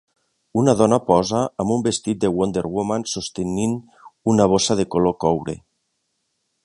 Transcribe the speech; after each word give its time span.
Una 0.59 0.71
dona 0.79 0.97
posa 1.09 1.41
amb 1.63 1.73
un 1.75 1.83
vestit 1.87 2.23
de 2.23 2.31
Wonder 2.37 2.63
Woman 2.77 3.05
sostenint 3.11 3.77
una 4.35 4.49
bossa 4.55 4.79
de 4.81 4.87
color 4.97 5.17
coure. 5.27 5.57